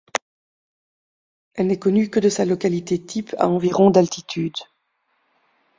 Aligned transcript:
Elle 1.53 1.67
n'est 1.67 1.77
connue 1.77 2.09
que 2.09 2.19
de 2.19 2.27
sa 2.27 2.43
localité 2.43 2.99
type 2.99 3.35
à 3.37 3.47
environ 3.47 3.91
d'altitude. 3.91 4.57